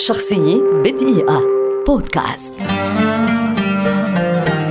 شخصية 0.00 0.62
بدقيقة. 0.84 1.42
بودكاست. 1.86 2.54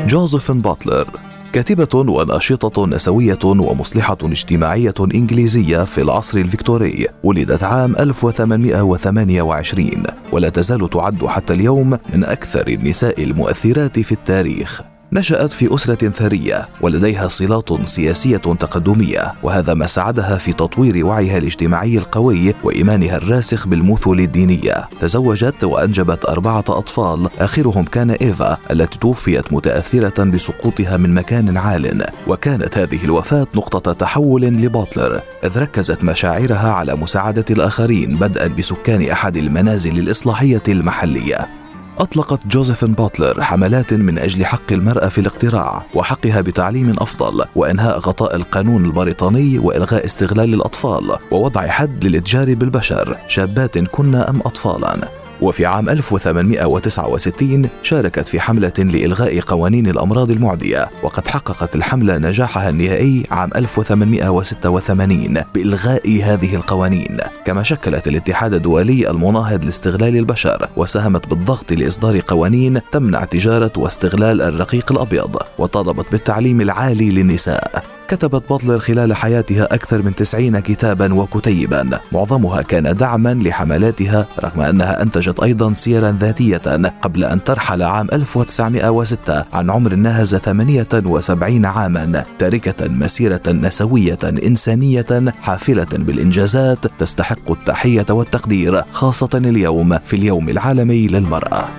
جوزفين 0.07 0.51
باتلر 0.51 1.07
كاتبة 1.53 1.87
وناشطة 1.95 2.87
نسوية 2.87 3.39
ومصلحة 3.45 4.17
اجتماعية 4.23 4.93
إنجليزية 4.99 5.83
في 5.83 6.01
العصر 6.01 6.37
الفيكتوري 6.37 7.07
ولدت 7.23 7.63
عام 7.63 7.95
1828 7.99 10.03
ولا 10.31 10.49
تزال 10.49 10.89
تعد 10.89 11.25
حتى 11.25 11.53
اليوم 11.53 11.97
من 12.13 12.23
أكثر 12.23 12.67
النساء 12.67 13.23
المؤثرات 13.23 13.99
في 13.99 14.11
التاريخ. 14.11 14.81
نشأت 15.13 15.51
في 15.51 15.75
أسرة 15.75 16.09
ثرية 16.09 16.67
ولديها 16.81 17.27
صلات 17.27 17.69
سياسية 17.85 18.37
تقدمية 18.37 19.33
وهذا 19.43 19.73
ما 19.73 19.87
ساعدها 19.87 20.37
في 20.37 20.53
تطوير 20.53 21.05
وعيها 21.05 21.37
الاجتماعي 21.37 21.97
القوي 21.97 22.53
وإيمانها 22.63 23.17
الراسخ 23.17 23.67
بالمثل 23.67 24.11
الدينية. 24.11 24.87
تزوجت 25.01 25.63
وأنجبت 25.63 26.25
أربعة 26.25 26.63
أطفال 26.69 27.29
آخرهم 27.39 27.85
كان 27.85 28.11
إيفا 28.11 28.57
التي 28.71 28.99
توفيت 28.99 29.53
متأثرة 29.53 30.23
بسقوطها 30.23 30.97
من 30.97 31.13
مكان 31.13 31.57
عال. 31.57 32.05
وكانت 32.27 32.77
هذه 32.77 33.05
الوفاة 33.05 33.47
نقطة 33.55 33.93
تحول 33.93 34.41
لباتلر 34.41 35.21
إذ 35.43 35.59
ركزت 35.59 36.03
مشاعرها 36.03 36.71
على 36.71 36.95
مساعدة 36.95 37.45
الآخرين 37.49 38.15
بدءا 38.15 38.47
بسكان 38.47 39.09
أحد 39.09 39.37
المنازل 39.37 39.99
الإصلاحية 39.99 40.63
المحلية. 40.67 41.58
أطلقت 41.99 42.39
جوزيف 42.47 42.85
باتلر 42.85 43.43
حملات 43.43 43.93
من 43.93 44.17
أجل 44.17 44.45
حق 44.45 44.71
المرأة 44.71 45.07
في 45.07 45.21
الاقتراع 45.21 45.85
وحقها 45.93 46.41
بتعليم 46.41 46.95
أفضل 46.99 47.45
وإنهاء 47.55 47.99
غطاء 47.99 48.35
القانون 48.35 48.85
البريطاني 48.85 49.59
وإلغاء 49.59 50.05
استغلال 50.05 50.53
الأطفال 50.53 51.17
ووضع 51.31 51.67
حد 51.67 52.05
للإتجار 52.05 52.53
بالبشر 52.55 53.17
شابات 53.27 53.77
كن 53.77 54.15
أم 54.15 54.39
أطفالا. 54.39 55.09
وفي 55.41 55.65
عام 55.65 55.89
1869 55.89 57.69
شاركت 57.83 58.27
في 58.27 58.39
حملة 58.39 58.73
لإلغاء 58.77 59.39
قوانين 59.39 59.87
الأمراض 59.87 60.31
المعدية 60.31 60.89
وقد 61.03 61.27
حققت 61.27 61.75
الحملة 61.75 62.17
نجاحها 62.17 62.69
النهائي 62.69 63.23
عام 63.31 63.49
1886 63.55 65.43
بإلغاء 65.55 66.21
هذه 66.23 66.55
القوانين. 66.55 67.17
كما 67.45 67.63
شكلت 67.63 68.07
الاتحاد 68.07 68.53
الدولي 68.53 69.09
المناهض 69.09 69.65
لاستغلال 69.65 70.17
البشر 70.17 70.69
وساهمت 70.75 71.27
بالضغط 71.27 71.71
لإصدار 71.71 72.19
قوانين 72.27 72.81
تمنع 72.91 73.23
تجارة 73.23 73.71
واستغلال 73.77 74.41
الرقيق 74.41 74.91
الأبيض 74.91 75.37
وطالبت 75.57 76.11
بالتعليم 76.11 76.61
العالي 76.61 77.09
للنساء. 77.09 77.88
كتبت 78.09 78.49
باتلر 78.49 78.79
خلال 78.79 79.15
حياتها 79.15 79.63
أكثر 79.63 80.01
من 80.01 80.15
تسعين 80.15 80.59
كتابا 80.59 81.13
وكتيبا. 81.13 81.99
معظمها 82.11 82.61
كان 82.61 82.95
دعما 82.95 83.33
لحملاتها 83.33 84.27
رغم 84.43 84.61
أنها 84.61 85.01
أنتجت 85.01 85.39
أيضا 85.39 85.73
سيرا 85.73 86.11
ذاتية 86.11 86.91
قبل 87.01 87.23
أن 87.23 87.43
ترحل 87.43 87.83
عام 87.83 88.07
1906 88.13 89.43
عن 89.53 89.69
عمر 89.69 89.95
ناهز 89.95 90.35
78 90.35 91.65
عاما 91.65 92.23
تاركة 92.39 92.87
مسيرة 92.87 93.41
نسوية 93.47 94.19
إنسانية 94.23 95.33
حافلة 95.41 95.87
بالإنجازات 95.91 96.85
تستحق 96.99 97.51
التحية 97.51 98.05
والتقدير 98.09 98.83
خاصة 98.91 99.29
اليوم 99.35 99.97
في 100.05 100.15
اليوم 100.15 100.49
العالمي 100.49 101.07
للمرأة. 101.07 101.69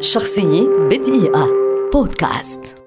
شخصية 0.00 0.68
بدقيقة. 0.90 1.46
بودكاست. 1.92 2.81